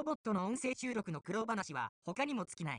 [0.00, 2.78] ロボットの音声収録の苦労話は他にも尽きない。